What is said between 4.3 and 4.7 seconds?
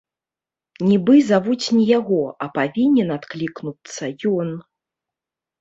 ён.